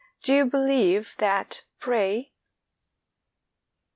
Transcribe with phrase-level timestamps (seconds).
[0.23, 2.31] Do you believe that, pray?"